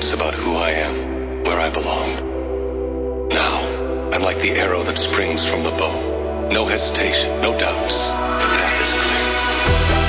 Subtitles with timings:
[0.00, 3.28] doubts about who I am, where I belong.
[3.28, 6.48] Now, I'm like the arrow that springs from the bow.
[6.50, 8.08] No hesitation, no doubts.
[8.08, 9.99] The path is clear.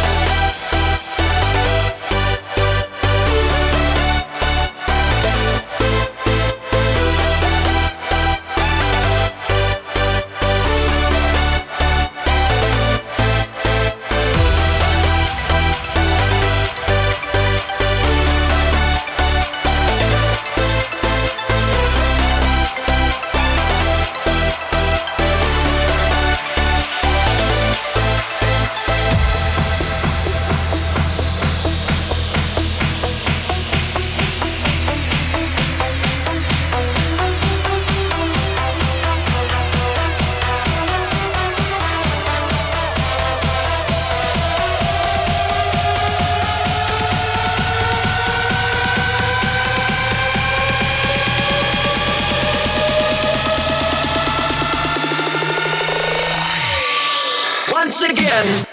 [58.02, 58.66] Once again.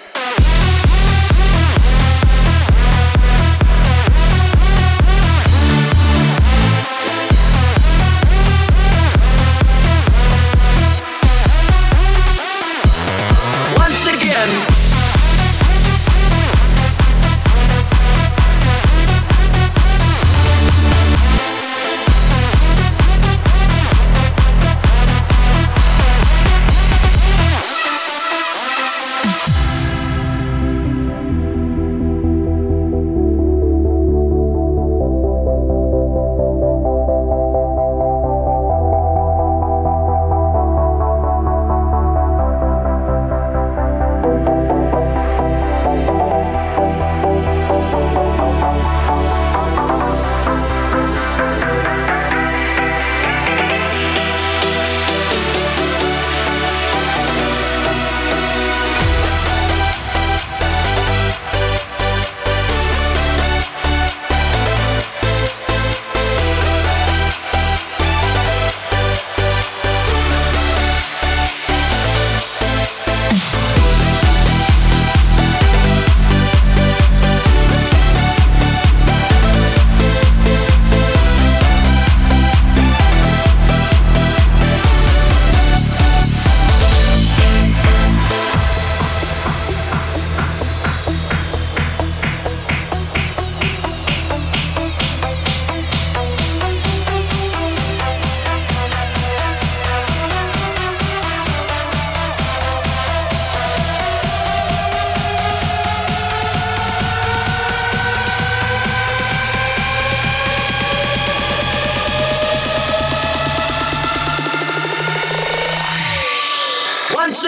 [13.77, 14.78] Once again.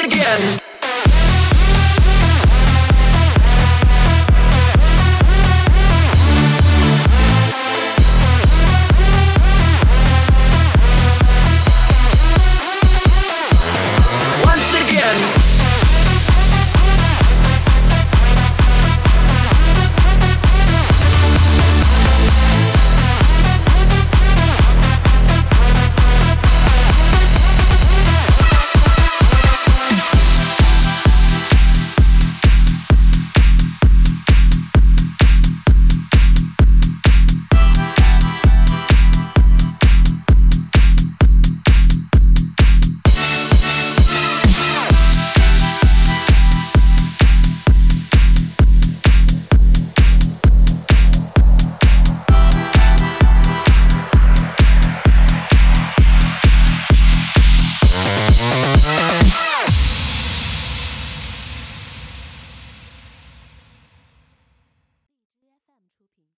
[0.05, 0.70] Again.